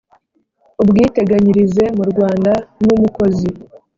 [0.81, 2.51] Ubwiteganyirize mu Rwanda
[2.85, 3.49] n umukozi